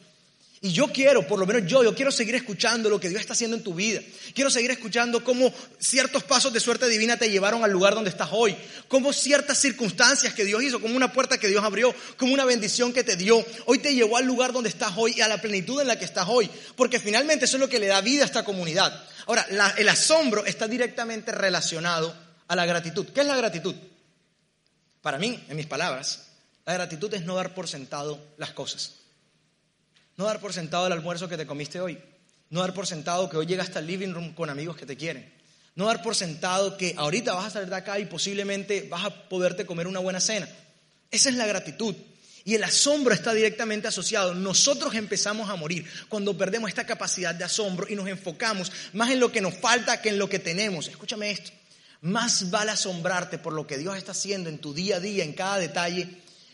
[0.62, 3.34] Y yo quiero, por lo menos yo, yo quiero seguir escuchando lo que Dios está
[3.34, 4.02] haciendo en tu vida.
[4.34, 8.30] Quiero seguir escuchando cómo ciertos pasos de suerte divina te llevaron al lugar donde estás
[8.32, 8.56] hoy.
[8.88, 12.94] Cómo ciertas circunstancias que Dios hizo, como una puerta que Dios abrió, como una bendición
[12.94, 15.80] que te dio, hoy te llevó al lugar donde estás hoy y a la plenitud
[15.82, 16.50] en la que estás hoy.
[16.76, 19.04] Porque finalmente eso es lo que le da vida a esta comunidad.
[19.28, 19.46] Ahora,
[19.78, 22.16] el asombro está directamente relacionado
[22.48, 23.08] a la gratitud.
[23.14, 23.76] ¿Qué es la gratitud?
[25.02, 26.28] Para mí, en mis palabras,
[26.66, 29.05] la gratitud es no dar por sentado las cosas.
[30.18, 31.98] No dar por sentado el almuerzo que te comiste hoy.
[32.50, 35.34] No dar por sentado que hoy llegaste al living room con amigos que te quieren.
[35.76, 39.10] No dar por sentado que ahorita vas a salir de acá y posiblemente vas a
[39.28, 40.48] poderte comer una buena cena.
[41.12, 41.96] Esa es la gratitud.
[42.46, 44.34] Y el asombro está directamente asociado.
[44.36, 49.20] Nosotros empezamos a morir cuando perdemos esta capacidad de asombro y nos enfocamos más en
[49.20, 50.88] lo que nos falta que en lo que tenemos.
[50.88, 51.52] Escúchame esto.
[52.02, 55.34] Más vale asombrarte por lo que Dios está haciendo en tu día a día, en
[55.34, 56.08] cada detalle,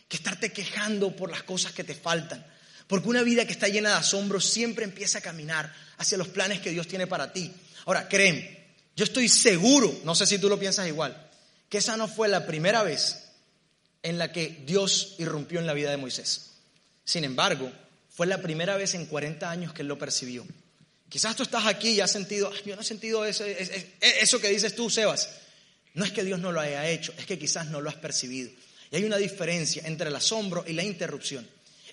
[0.08, 2.46] que estarte quejando por las cosas que te faltan.
[2.92, 6.60] Porque una vida que está llena de asombro siempre empieza a caminar hacia los planes
[6.60, 7.50] que Dios tiene para ti.
[7.86, 11.16] Ahora, créeme, yo estoy seguro, no sé si tú lo piensas igual,
[11.70, 13.30] que esa no fue la primera vez
[14.04, 16.52] en la que Dios irrumpió en la vida de Moisés.
[17.06, 17.72] Sin embargo,
[18.10, 20.46] fue la primera vez en 40 años que él lo percibió.
[21.08, 24.76] Quizás tú estás aquí y has sentido, yo no he sentido eso, eso que dices
[24.76, 25.30] tú, Sebas.
[25.94, 28.52] No es que Dios no lo haya hecho, es que quizás no lo has percibido.
[28.92, 31.48] Y hay una diferencia entre el asombro y la interrupción.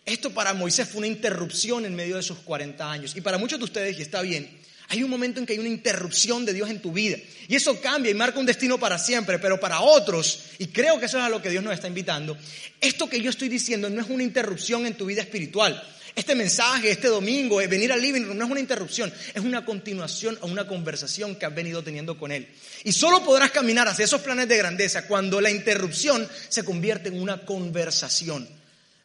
[0.05, 3.17] Esto para Moisés fue una interrupción en medio de sus 40 años.
[3.17, 4.49] Y para muchos de ustedes, y está bien,
[4.91, 7.19] hay un momento en que hay una interrupción de Dios en tu vida.
[7.47, 9.39] Y eso cambia y marca un destino para siempre.
[9.39, 12.37] Pero para otros, y creo que eso es a lo que Dios nos está invitando,
[12.81, 15.83] esto que yo estoy diciendo no es una interrupción en tu vida espiritual.
[16.15, 20.39] Este mensaje, este domingo, venir al living room no es una interrupción, es una continuación
[20.41, 22.49] a una conversación que has venido teniendo con Él.
[22.83, 27.21] Y solo podrás caminar hacia esos planes de grandeza cuando la interrupción se convierte en
[27.21, 28.49] una conversación.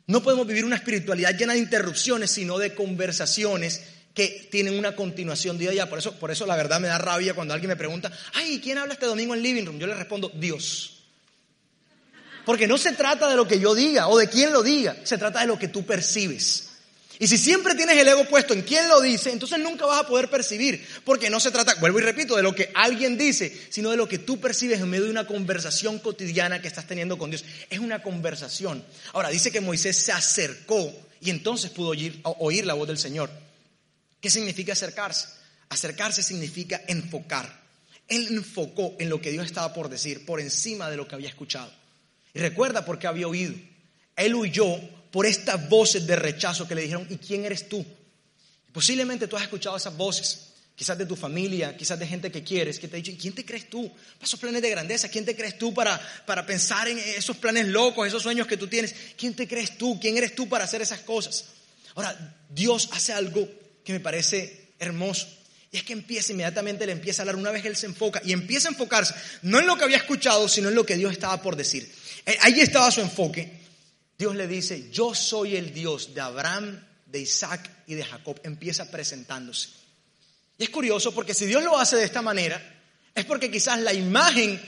[0.07, 3.81] No podemos vivir una espiritualidad llena de interrupciones, sino de conversaciones
[4.13, 5.89] que tienen una continuación día a día.
[5.89, 8.77] Por eso, por eso la verdad me da rabia cuando alguien me pregunta, ay, ¿quién
[8.77, 9.79] habla este domingo en Living Room?
[9.79, 11.03] Yo le respondo, Dios.
[12.45, 15.17] Porque no se trata de lo que yo diga o de quién lo diga, se
[15.17, 16.72] trata de lo que tú percibes.
[17.23, 20.05] Y si siempre tienes el ego puesto en quién lo dice, entonces nunca vas a
[20.05, 23.91] poder percibir, porque no se trata, vuelvo y repito, de lo que alguien dice, sino
[23.91, 27.29] de lo que tú percibes en medio de una conversación cotidiana que estás teniendo con
[27.29, 27.45] Dios.
[27.69, 28.83] Es una conversación.
[29.13, 33.29] Ahora, dice que Moisés se acercó y entonces pudo oír, oír la voz del Señor.
[34.19, 35.29] ¿Qué significa acercarse?
[35.69, 37.57] Acercarse significa enfocar.
[38.09, 41.29] Él enfocó en lo que Dios estaba por decir, por encima de lo que había
[41.29, 41.71] escuchado.
[42.33, 43.53] Y recuerda por qué había oído.
[44.17, 44.77] Él huyó
[45.13, 47.85] por estas voces de rechazo que le dijeron, ¿y quién eres tú?
[48.71, 52.79] Posiblemente tú has escuchado esas voces, quizás de tu familia, quizás de gente que quieres,
[52.79, 53.87] que te ha dicho, ¿y quién te crees tú?
[53.89, 57.67] Para esos planes de grandeza, ¿quién te crees tú para, para pensar en esos planes
[57.67, 58.95] locos, esos sueños que tú tienes?
[59.15, 59.99] ¿Quién te crees tú?
[59.99, 61.45] ¿Quién eres tú para hacer esas cosas?
[61.93, 63.47] Ahora, Dios hace algo
[63.85, 65.27] que me parece hermoso.
[65.71, 68.19] Y es que empieza inmediatamente, le empieza a hablar una vez que él se enfoca
[68.25, 71.11] y empieza a enfocarse no en lo que había escuchado, sino en lo que Dios
[71.11, 71.87] estaba por decir.
[72.25, 73.61] Eh, ahí estaba su enfoque.
[74.17, 78.39] Dios le dice, yo soy el Dios de Abraham, de Isaac y de Jacob.
[78.43, 79.69] Empieza presentándose.
[80.57, 82.61] Y es curioso porque si Dios lo hace de esta manera,
[83.15, 84.61] es porque quizás la imagen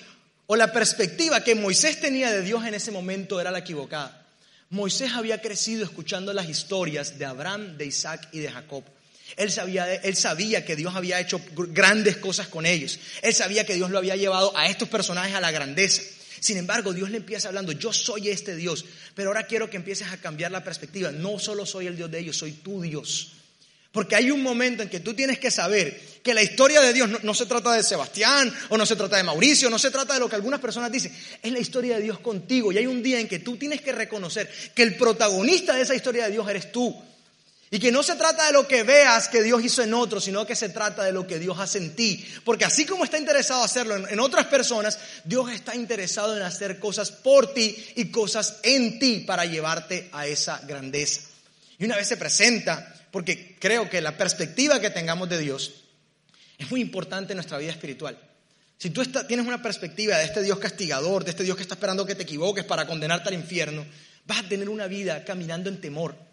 [0.47, 4.27] o la perspectiva que Moisés tenía de Dios en ese momento era la equivocada.
[4.69, 8.84] Moisés había crecido escuchando las historias de Abraham, de Isaac y de Jacob.
[9.38, 12.99] Él sabía, que Dios había hecho grandes cosas con ellos.
[13.21, 16.03] Él sabía que Dios lo había llevado a estos personajes a la grandeza.
[16.45, 20.10] Sin embargo, Dios le empieza hablando, yo soy este Dios, pero ahora quiero que empieces
[20.10, 21.12] a cambiar la perspectiva.
[21.12, 23.31] No solo soy el Dios de ellos, soy tu Dios.
[23.91, 27.23] Porque hay un momento en que tú tienes que saber que la historia de Dios
[27.23, 30.19] no, se trata de Sebastián o no se trata de Mauricio, no se trata de
[30.19, 32.71] lo que algunas personas dicen, es la historia de Dios contigo.
[32.71, 35.95] Y hay un día en que tú tienes que reconocer que el protagonista de esa
[35.95, 36.95] historia de Dios eres tú.
[37.71, 40.45] Y que no se trata de lo que veas que Dios hizo en otros, sino
[40.45, 42.23] que se trata de lo que Dios hace en ti.
[42.43, 47.12] Porque así como está interesado hacerlo en, otras personas, Dios está interesado en hacer cosas
[47.12, 51.21] por ti y cosas en ti para llevarte a esa grandeza.
[51.80, 55.73] Y una vez se presenta, porque creo que la perspectiva que tengamos de Dios
[56.60, 58.17] es muy importante en nuestra vida espiritual.
[58.78, 62.06] Si tú tienes una perspectiva de este Dios castigador, de este Dios que está esperando
[62.06, 63.86] que te equivoques para condenarte al infierno,
[64.25, 66.24] vas a tener una vida caminando en temor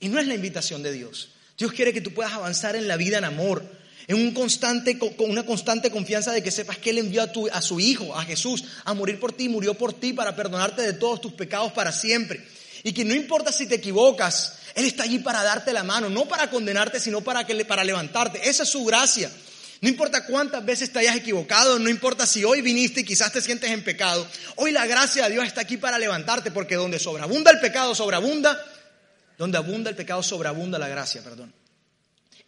[0.00, 1.30] y no es la invitación de Dios.
[1.58, 3.64] Dios quiere que tú puedas avanzar en la vida en amor,
[4.08, 8.14] en con una constante confianza de que sepas que Él envió a, tu, su Hijo,
[8.14, 11.72] a Jesús, a morir por ti, murió por ti para perdonarte de todos tus pecados
[11.72, 12.44] para siempre.
[12.84, 16.26] Y que no importa si te equivocas, Él está allí para darte la mano, no
[16.26, 17.44] para condenarte, sino para
[17.84, 18.48] levantarte.
[18.48, 19.30] Esa es su gracia.
[19.80, 23.42] No importa cuántas veces te hayas equivocado, no importa si hoy viniste y quizás te
[23.42, 27.50] sientes en pecado, hoy la gracia de Dios está aquí para levantarte, porque donde sobreabunda
[27.50, 28.58] el pecado, sobreabunda
[29.38, 31.52] donde abunda el pecado, sobreabunda la gracia, perdón.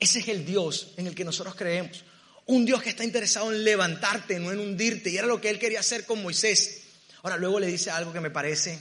[0.00, 2.04] Ese es el Dios en el que nosotros creemos.
[2.46, 5.10] Un Dios que está interesado en levantarte, no en hundirte.
[5.10, 6.82] Y era lo que él quería hacer con Moisés.
[7.22, 8.78] Ahora luego le dice algo que me parece,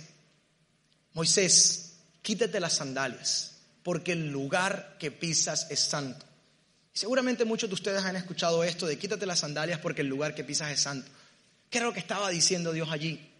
[1.13, 6.25] Moisés, quítate las sandalias, porque el lugar que pisas es santo.
[6.93, 10.43] seguramente muchos de ustedes han escuchado esto de quítate las sandalias porque el lugar que
[10.43, 11.09] pisas es santo.
[11.69, 13.31] ¿Qué era lo que estaba diciendo Dios allí?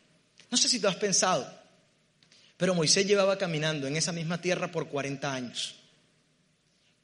[0.49, 1.47] No sé si tú has pensado,
[2.57, 5.75] pero Moisés llevaba caminando en esa misma tierra por 40 años.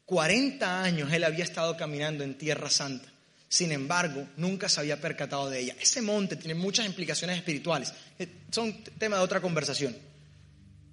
[0.06, 3.10] 40 años él había estado caminando en tierra santa.
[3.48, 5.76] Sin embargo, nunca se había percatado de ella.
[5.80, 7.94] Ese monte tiene muchas implicaciones espirituales.
[8.18, 9.96] Eh, son tema de otra conversación.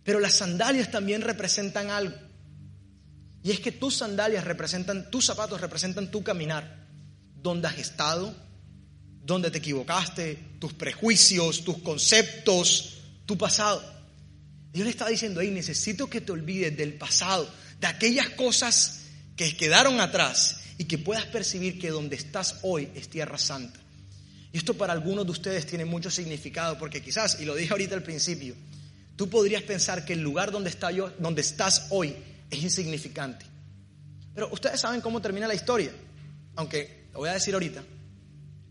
[0.04, 2.14] Pero las sandalias también representan algo.
[3.42, 6.86] Y es que tus sandalias representan, tus zapatos representan tu caminar.
[7.34, 8.36] Donde has estado,
[9.24, 13.99] donde te equivocaste, tus prejuicios, tus conceptos, tu pasado.
[14.72, 17.48] Dios le está diciendo, ahí necesito que te olvides del pasado,
[17.80, 19.02] de aquellas cosas
[19.36, 23.80] que quedaron atrás y que puedas percibir que donde estás hoy es tierra santa.
[24.52, 27.94] Y esto para algunos de ustedes tiene mucho significado, porque quizás, y lo dije ahorita
[27.94, 28.54] al principio,
[29.16, 32.16] tú podrías pensar que el lugar donde, está yo, donde estás hoy
[32.50, 33.46] es insignificante.
[34.34, 35.92] Pero ustedes saben cómo termina la historia,
[36.56, 37.82] aunque lo voy a decir ahorita.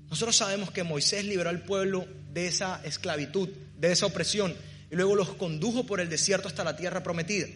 [0.09, 4.55] Nosotros sabemos que Moisés liberó al pueblo de esa esclavitud, de esa opresión,
[4.91, 7.47] y luego los condujo por el desierto hasta la tierra prometida.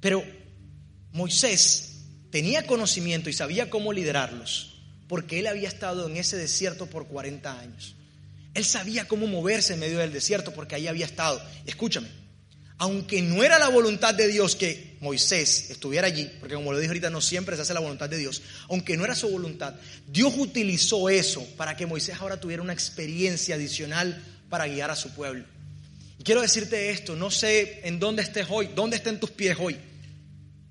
[0.00, 0.24] Pero
[1.12, 7.06] Moisés tenía conocimiento y sabía cómo liderarlos, porque él había estado en ese desierto por
[7.06, 7.96] 40 años.
[8.54, 11.42] Él sabía cómo moverse en medio del desierto porque ahí había estado.
[11.66, 12.08] Escúchame,
[12.78, 16.88] aunque no era la voluntad de Dios que Moisés estuviera allí, porque como lo dije
[16.88, 19.74] ahorita, no siempre se hace la voluntad de Dios, aunque no era su voluntad,
[20.06, 25.10] Dios utilizó eso para que Moisés ahora tuviera una experiencia adicional para guiar a su
[25.10, 25.44] pueblo.
[26.22, 29.76] Quiero decirte esto, no sé en dónde estés hoy, dónde estén tus pies hoy,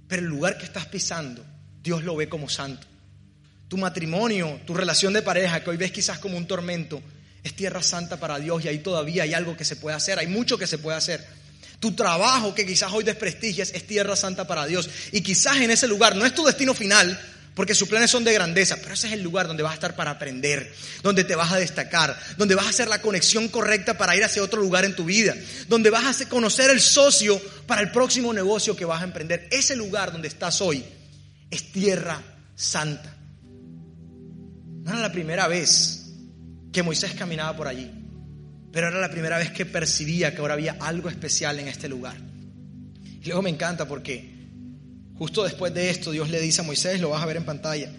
[0.08, 1.46] pero el lugar que estás pisando,
[1.82, 2.88] Dios lo ve como santo.
[3.68, 7.02] Tu matrimonio, tu relación de pareja, que hoy ves quizás como un tormento,
[7.44, 10.28] es tierra santa para Dios y ahí todavía hay algo que se puede hacer, hay
[10.28, 11.26] mucho que se puede hacer.
[11.80, 14.90] Tu trabajo que quizás hoy desprestigias es tierra santa para Dios.
[15.12, 17.20] Y quizás en ese lugar no es tu destino final,
[17.56, 19.96] porque sus planes son de grandeza, pero ese es el lugar donde vas a estar
[19.96, 24.16] para aprender, donde te vas a destacar, donde vas a hacer la conexión correcta para
[24.16, 25.34] ir hacia otro lugar en tu vida,
[25.70, 29.48] donde vas a conocer el socio para el próximo negocio que vas a emprender.
[29.52, 30.84] Ese lugar donde estás hoy
[31.50, 32.22] es tierra
[32.56, 33.16] santa.
[34.84, 36.12] No era la primera vez
[36.74, 37.90] que Moisés caminaba por allí,
[38.74, 42.18] pero era la primera vez que percibía que ahora había algo especial en este lugar.
[43.22, 44.35] Y luego me encanta porque
[45.18, 47.90] Justo después de esto, Dios le dice a Moisés, lo vas a ver en pantalla,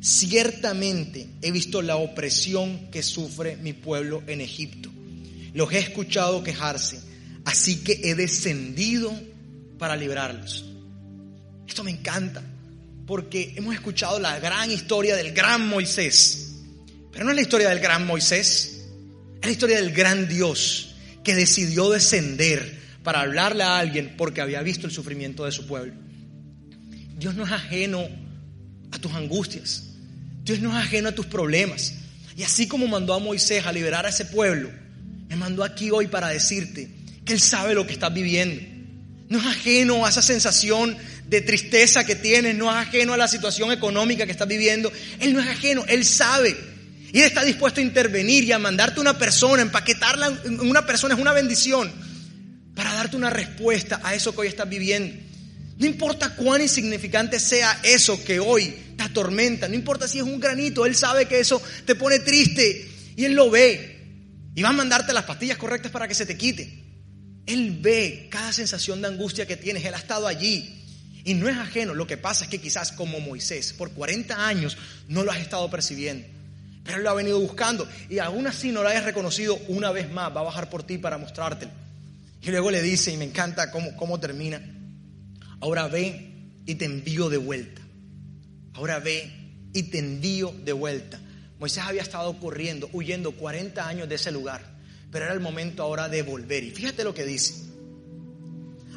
[0.00, 4.90] ciertamente he visto la opresión que sufre mi pueblo en Egipto.
[5.54, 7.00] Los he escuchado quejarse,
[7.44, 9.12] así que he descendido
[9.78, 10.64] para librarlos.
[11.66, 12.42] Esto me encanta,
[13.06, 16.56] porque hemos escuchado la gran historia del gran Moisés,
[17.12, 18.84] pero no es la historia del gran Moisés,
[19.40, 24.60] es la historia del gran Dios que decidió descender para hablarle a alguien porque había
[24.62, 26.07] visto el sufrimiento de su pueblo.
[27.18, 28.08] Dios no es ajeno
[28.92, 29.84] a tus angustias.
[30.44, 31.94] Dios no es ajeno a tus problemas.
[32.36, 34.70] Y así como mandó a Moisés a liberar a ese pueblo,
[35.28, 36.88] me mandó aquí hoy para decirte
[37.24, 38.62] que Él sabe lo que estás viviendo.
[39.28, 43.28] No es ajeno a esa sensación de tristeza que tienes, no es ajeno a la
[43.28, 44.90] situación económica que estás viviendo.
[45.20, 46.56] Él no es ajeno, Él sabe.
[47.12, 51.20] Y Él está dispuesto a intervenir y a mandarte una persona, empaquetarla una persona es
[51.20, 51.90] una bendición
[52.74, 55.27] para darte una respuesta a eso que hoy estás viviendo.
[55.78, 60.40] No importa cuán insignificante sea eso que hoy te atormenta, no importa si es un
[60.40, 63.96] granito, Él sabe que eso te pone triste y Él lo ve.
[64.56, 66.84] Y va a mandarte las pastillas correctas para que se te quite.
[67.46, 70.84] Él ve cada sensación de angustia que tienes, Él ha estado allí.
[71.24, 74.76] Y no es ajeno, lo que pasa es que quizás como Moisés, por 40 años
[75.06, 76.26] no lo has estado percibiendo.
[76.82, 80.10] Pero Él lo ha venido buscando y aún así no lo hayas reconocido una vez
[80.10, 81.70] más, va a bajar por ti para mostrártelo.
[82.42, 84.60] Y luego le dice, y me encanta cómo, cómo termina,
[85.60, 86.32] ahora ve
[86.66, 87.82] y te envío de vuelta.
[88.74, 89.30] Ahora ve
[89.72, 91.20] y te envío de vuelta.
[91.58, 94.78] Moisés había estado corriendo, huyendo 40 años de ese lugar,
[95.10, 96.62] pero era el momento ahora de volver.
[96.62, 97.54] Y fíjate lo que dice.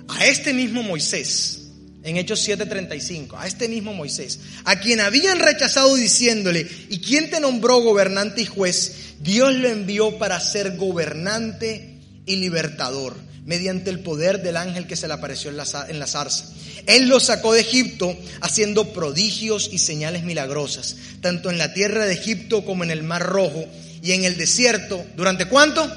[0.07, 1.71] A este mismo Moisés,
[2.03, 7.39] en Hechos 7:35, a este mismo Moisés, a quien habían rechazado diciéndole, ¿y quién te
[7.39, 9.15] nombró gobernante y juez?
[9.19, 13.15] Dios lo envió para ser gobernante y libertador,
[13.45, 16.45] mediante el poder del ángel que se le apareció en la, zarza.
[16.85, 22.13] Él lo sacó de Egipto haciendo prodigios y señales milagrosas, tanto en la tierra de
[22.13, 23.65] Egipto como en el Mar Rojo
[24.01, 25.03] y en el desierto.
[25.15, 25.89] ¿Durante cuánto?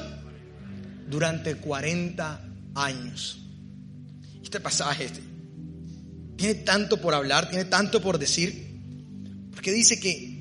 [1.08, 2.40] Durante 40
[2.74, 3.38] años.
[4.42, 5.20] Este pasaje, este,
[6.36, 8.80] tiene tanto por hablar, tiene tanto por decir,
[9.52, 10.34] porque dice que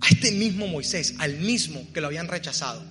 [0.00, 2.82] a este mismo Moisés, al mismo que lo habían rechazado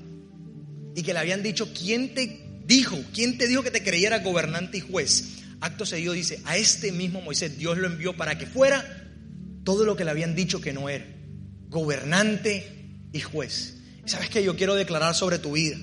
[0.95, 2.99] y que le habían dicho, ¿quién te dijo?
[3.13, 5.39] ¿Quién te dijo que te creyera gobernante y juez?
[5.61, 9.09] Acto seguido dice, a este mismo Moisés Dios lo envió para que fuera
[9.63, 11.05] todo lo que le habían dicho que no era,
[11.69, 13.77] gobernante y juez.
[14.05, 15.77] ¿Sabes qué yo quiero declarar sobre tu vida?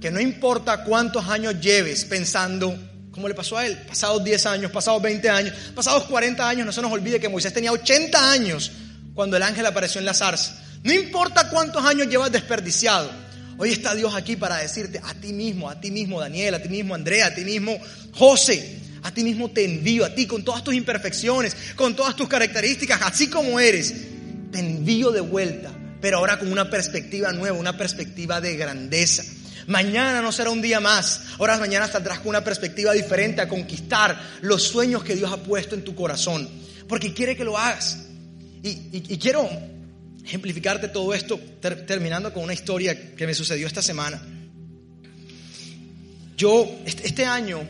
[0.00, 2.76] Que no importa cuántos años lleves pensando
[3.14, 3.78] ¿Cómo le pasó a él?
[3.86, 7.54] Pasados 10 años, pasados 20 años, pasados 40 años, no se nos olvide que Moisés
[7.54, 8.72] tenía 80 años
[9.14, 10.60] cuando el ángel apareció en la zarza.
[10.82, 13.08] No importa cuántos años llevas desperdiciado.
[13.56, 16.68] Hoy está Dios aquí para decirte a ti mismo, a ti mismo Daniel, a ti
[16.68, 17.78] mismo Andrea, a ti mismo
[18.12, 22.28] José, a ti mismo te envío, a ti con todas tus imperfecciones, con todas tus
[22.28, 23.94] características, así como eres,
[24.50, 29.22] te envío de vuelta, pero ahora con una perspectiva nueva, una perspectiva de grandeza.
[29.66, 31.22] Mañana no será un día más.
[31.38, 35.74] Ahora mañana saldrás con una perspectiva diferente a conquistar los sueños que Dios ha puesto
[35.74, 36.48] en tu corazón.
[36.88, 38.00] Porque quiere que lo hagas.
[38.62, 39.48] Y, quiero
[40.24, 41.38] ejemplificarte todo esto
[41.86, 44.22] terminando con una historia que me sucedió esta semana.
[46.36, 47.60] Yo, este, año,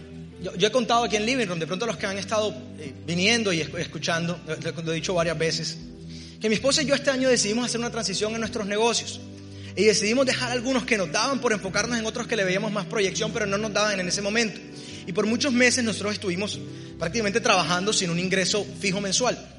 [0.56, 3.52] yo, he contado aquí en Living Room, de pronto los que han estado eh, viniendo
[3.52, 5.78] y escuchando, lo he dicho varias veces,
[6.40, 9.20] que mi esposa y yo este año decidimos hacer una transición en nuestros negocios.
[9.76, 12.86] Y decidimos dejar algunos que nos daban por enfocarnos en otros que le veíamos más
[12.86, 14.60] proyección, pero no nos daban en ese momento.
[15.06, 16.60] Y por muchos meses nosotros estuvimos
[16.98, 19.53] prácticamente trabajando sin un ingreso fijo mensual.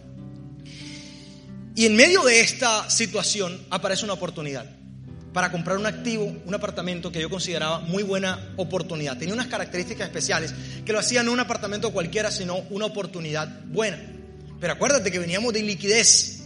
[1.76, 4.66] Y en medio de esta situación aparece una oportunidad
[5.34, 9.18] para comprar un activo, un apartamento que yo consideraba muy buena oportunidad.
[9.18, 10.54] Tenía unas características especiales
[10.86, 14.02] que lo hacían no un apartamento cualquiera, sino una oportunidad buena.
[14.62, 16.44] Pero acuérdate que veníamos de liquidez.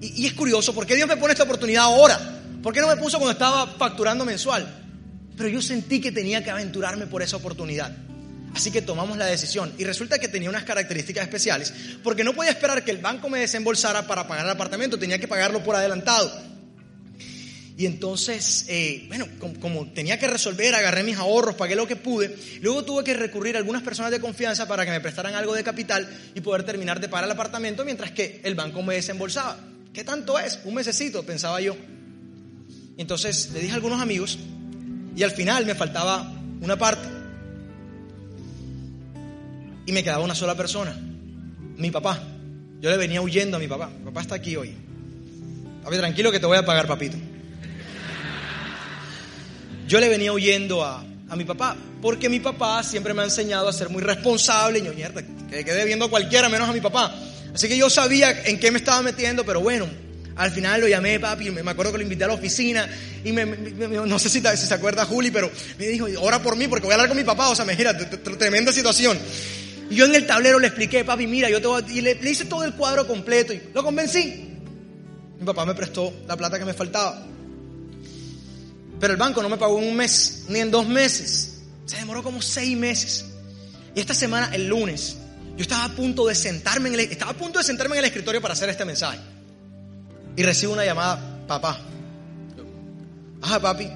[0.00, 2.20] Y, y es curioso, ¿por qué Dios me pone esta oportunidad ahora?
[2.62, 4.68] ¿Por qué no me puso cuando estaba facturando mensual?
[5.36, 7.92] Pero yo sentí que tenía que aventurarme por esa oportunidad.
[8.54, 12.50] Así que tomamos la decisión y resulta que tenía unas características especiales, porque no podía
[12.50, 16.48] esperar que el banco me desembolsara para pagar el apartamento, tenía que pagarlo por adelantado.
[17.78, 19.28] Y entonces, eh, bueno,
[19.60, 22.36] como, tenía que resolver, agarré mis ahorros, pagué lo que pude.
[22.60, 25.62] Luego tuve que recurrir a algunas personas de confianza para que me prestaran algo de
[25.62, 29.60] capital y poder terminar de pagar el apartamento mientras que el banco me desembolsaba.
[29.94, 30.58] ¿Qué tanto es?
[30.64, 31.76] Un mesecito, pensaba yo.
[32.96, 34.40] Entonces le dije a algunos amigos
[35.14, 37.17] y al final me faltaba una parte.
[39.88, 40.94] Y me quedaba una sola persona,
[41.78, 42.22] mi papá.
[42.78, 43.88] Yo le venía huyendo a mi papá.
[43.88, 44.76] Mi papá está aquí hoy.
[45.82, 47.16] Papi, tranquilo que te voy a pagar, papito.
[49.86, 53.66] Yo le venía huyendo a, a mi papá, porque mi papá siempre me ha enseñado
[53.66, 54.80] a ser muy responsable.
[54.80, 57.14] Y yo, mierda, que quedé viendo a cualquiera menos a mi papá.
[57.54, 59.88] Así que yo sabía en qué me estaba metiendo, pero bueno,
[60.38, 62.88] al final lo llamé, papi, me acuerdo que lo invité a la oficina
[63.24, 66.84] y me, no sé si, se acuerda Juli, pero me dijo, ora por mí porque
[66.84, 69.18] voy a hablar con mi papá, o sea, me mira, tremenda situación.
[69.90, 71.90] Y yo en el tablero le expliqué, papi, mira, yo te voy a...
[71.90, 74.48] Y le, hice todo el cuadro completo y lo convencí.
[75.38, 77.24] Mi papá me prestó la plata que me faltaba.
[79.00, 81.62] Pero el banco no me pagó en un mes, ni en dos meses.
[81.86, 83.24] Se demoró como seis meses.
[83.94, 85.16] Y esta semana, el lunes,
[85.56, 88.04] yo estaba a punto de sentarme en el, estaba a punto de sentarme en el
[88.06, 89.18] escritorio para hacer este mensaje
[90.38, 91.80] y recibo una llamada, papá.
[93.42, 93.90] Ajá, papi.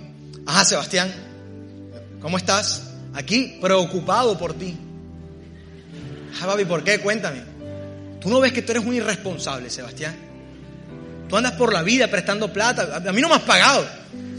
[0.45, 1.13] Ajá, Sebastián.
[2.21, 2.83] ¿Cómo estás?
[3.15, 4.77] Aquí, preocupado por ti.
[6.41, 6.99] Ah, papi, ¿por qué?
[7.01, 7.43] Cuéntame.
[8.21, 10.15] Tú no ves que tú eres un irresponsable, Sebastián.
[11.29, 12.97] Tú andas por la vida prestando plata.
[12.97, 13.87] A mí no me has pagado.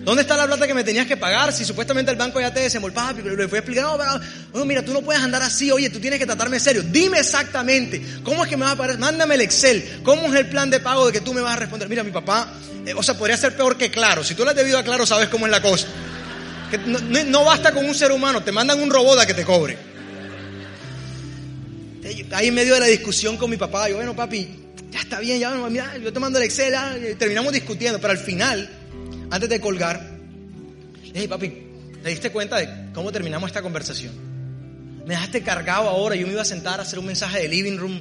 [0.03, 1.53] ¿Dónde está la plata que me tenías que pagar?
[1.53, 3.85] Si supuestamente el banco ya te desembolsó, papi, pero le fui a explicar,
[4.53, 6.83] no, mira, tú no puedes andar así, oye, tú tienes que tratarme serio.
[6.83, 8.97] Dime exactamente, ¿cómo es que me vas a pagar?
[8.99, 11.59] Mándame el Excel, ¿cómo es el plan de pago de que tú me vas a
[11.59, 11.87] responder?
[11.87, 12.53] Mira, mi papá,
[12.85, 14.25] eh, o sea, podría ser peor que claro.
[14.25, 15.87] Si tú le has debido a claro, sabes cómo es la cosa.
[16.85, 19.92] No, no, basta con un ser humano, te mandan un robot a que te cobre.
[22.31, 24.47] Ahí en medio de la discusión con mi papá, yo, bueno, papi,
[24.91, 26.73] ya está bien, ya, mira, yo te mando el Excel,
[27.17, 28.69] terminamos discutiendo, pero al final
[29.33, 29.99] antes de colgar,
[31.05, 31.51] le dije, papi,
[32.03, 34.13] ¿te diste cuenta de cómo terminamos esta conversación?
[35.05, 37.77] Me dejaste cargado ahora, yo me iba a sentar a hacer un mensaje de living
[37.77, 37.99] room.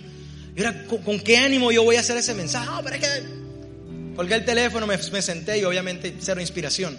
[0.55, 2.69] Y ahora, ¿con, qué ánimo yo voy a hacer ese mensaje?
[2.85, 6.99] Pero es que colgué el teléfono, me, me senté y obviamente cero inspiración.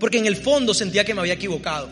[0.00, 1.90] Porque en el fondo sentía que me había equivocado.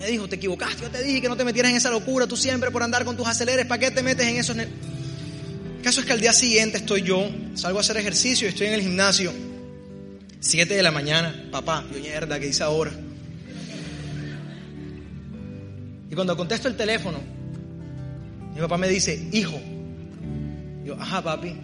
[0.00, 2.36] Me dijo, te equivocaste, yo te dije que no te metieras en esa locura, tú
[2.36, 4.56] siempre por andar con tus aceleres, ¿para qué te metes en esos...
[4.56, 4.68] El
[5.82, 8.72] caso es que al día siguiente estoy yo, salgo a hacer ejercicio y estoy en
[8.74, 9.32] el gimnasio
[10.40, 12.92] 7 de la mañana, papá, yo mierda, ¿qué hice ahora?
[16.10, 17.18] Y cuando contesto el teléfono,
[18.54, 19.60] mi papá me dice, hijo.
[20.84, 21.54] Yo, ajá, papi.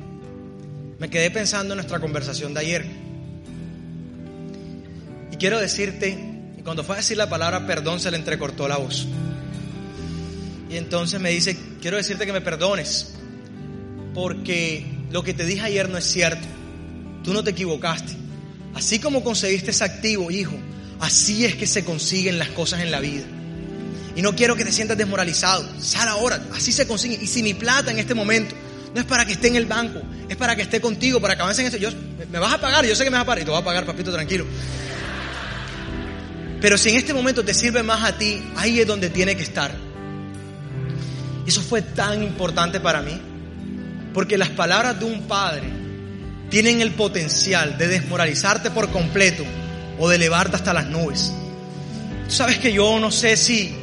[0.99, 2.87] Me quedé pensando en nuestra conversación de ayer.
[5.32, 6.36] Y quiero decirte,
[6.66, 9.06] cuando fue a decir la palabra perdón, se le entrecortó la voz.
[10.68, 13.14] Y entonces me dice, quiero decirte que me perdones,
[14.12, 16.44] porque lo que te dije ayer no es cierto.
[17.22, 18.14] Tú no te equivocaste.
[18.74, 20.56] Así como conseguiste ese activo, hijo,
[20.98, 23.24] así es que se consiguen las cosas en la vida.
[24.16, 25.64] Y no quiero que te sientas desmoralizado.
[25.80, 27.16] Sal ahora, así se consigue.
[27.22, 28.56] Y si mi plata en este momento
[28.92, 31.42] no es para que esté en el banco, es para que esté contigo, para que
[31.42, 31.76] avance en eso.
[31.76, 31.90] Yo,
[32.28, 33.42] me vas a pagar, yo sé que me vas a pagar.
[33.42, 34.46] Y te voy a pagar, papito, tranquilo.
[36.61, 39.42] Pero si en este momento te sirve más a ti, ahí es donde tiene que
[39.42, 39.72] estar.
[41.46, 43.20] Eso fue tan importante para mí.
[44.14, 45.68] Porque las palabras de un padre
[46.48, 49.44] tienen el potencial de desmoralizarte por completo
[49.98, 51.32] o de elevarte hasta las nubes.
[52.26, 53.74] Tú sabes que yo no sé si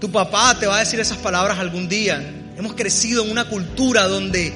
[0.00, 2.22] tu papá te va a decir esas palabras algún día.
[2.56, 4.52] Hemos crecido en una cultura donde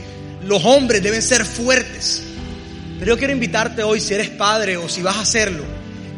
[0.47, 2.23] los hombres deben ser fuertes.
[2.99, 5.65] Pero yo quiero invitarte hoy, si eres padre o si vas a hacerlo,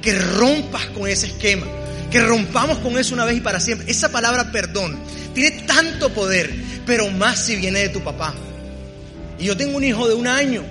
[0.03, 1.67] que rompas con ese esquema,
[2.11, 3.91] que rompamos con eso una vez y para siempre.
[3.91, 4.99] Esa palabra perdón
[5.35, 6.53] tiene tanto poder,
[6.85, 8.35] pero más si viene de tu papá.
[9.39, 10.65] Y yo tengo un hijo de un año.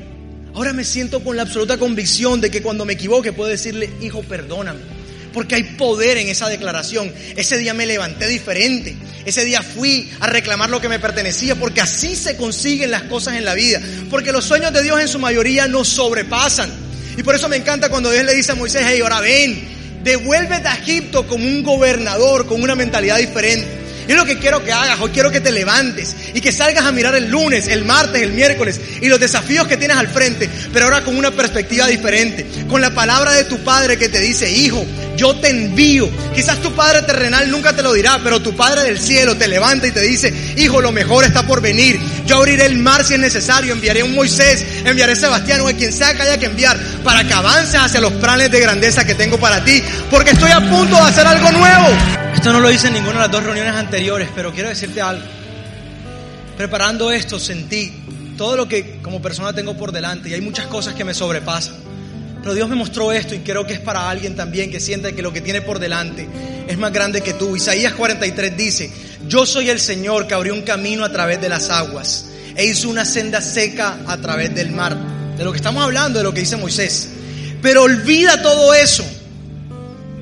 [0.53, 4.21] Ahora me siento con la absoluta convicción de que cuando me equivoque puedo decirle, hijo,
[4.21, 4.79] perdóname.
[5.34, 7.11] Porque hay poder en esa declaración.
[7.38, 8.95] Ese día me levanté diferente.
[9.25, 11.55] Ese día fui a reclamar lo que me pertenecía.
[11.55, 13.82] Porque así se consiguen las cosas en la vida.
[14.09, 16.69] Porque los sueños de Dios en su mayoría nos sobrepasan.
[17.18, 19.68] Y por eso me encanta cuando Dios le dice a Moisés, hey, ahora ven,
[20.03, 23.82] devuélvete a Egipto como un gobernador, con una mentalidad diferente.
[24.07, 24.99] Y es lo que quiero que hagas.
[24.99, 28.32] Hoy quiero que te levantes y que salgas a mirar el lunes, el martes, el
[28.32, 32.45] miércoles y los desafíos que tienes al frente, pero ahora con una perspectiva diferente.
[32.68, 34.86] Con la palabra de tu padre que te dice, hijo,
[35.22, 36.09] yo te envío.
[36.34, 39.86] Quizás tu padre terrenal nunca te lo dirá, pero tu padre del cielo te levanta
[39.86, 41.99] y te dice, hijo, lo mejor está por venir.
[42.26, 45.74] Yo abriré el mar si es necesario, enviaré un Moisés, enviaré a Sebastián o a
[45.74, 49.13] quien sea que haya que enviar para que avances hacia los planes de grandeza que
[49.13, 51.88] tengo para ti, porque estoy a punto de hacer algo nuevo.
[52.34, 55.24] Esto no lo hice en ninguna de las dos reuniones anteriores, pero quiero decirte algo.
[56.57, 57.93] Preparando esto sentí
[58.39, 61.91] todo lo que como persona tengo por delante y hay muchas cosas que me sobrepasan.
[62.42, 65.22] Pero Dios me mostró esto y creo que es para alguien también que siente que
[65.22, 66.28] lo que tiene por delante
[66.68, 67.56] es más grande que tú.
[67.56, 68.92] Isaías 43 dice,
[69.28, 72.26] yo soy el Señor que abrió un camino a través de las aguas
[72.56, 74.98] e hizo una senda seca a través del mar.
[75.38, 77.10] De lo que estamos hablando, de lo que dice Moisés.
[77.62, 79.06] Pero olvida todo eso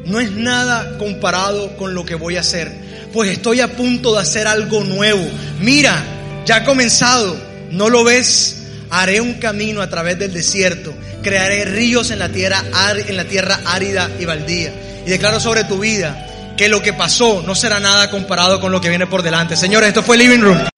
[0.09, 2.71] no es nada comparado con lo que voy a hacer,
[3.13, 5.25] pues estoy a punto de hacer algo nuevo.
[5.59, 6.03] Mira,
[6.45, 7.37] ya ha comenzado,
[7.71, 8.58] ¿no lo ves?
[8.91, 12.63] Haré un camino a través del desierto, crearé ríos en la tierra,
[13.07, 14.73] en la tierra árida y baldía.
[15.05, 16.25] Y declaro sobre tu vida
[16.57, 19.55] que lo que pasó no será nada comparado con lo que viene por delante.
[19.55, 20.69] Señores, esto fue Living Room.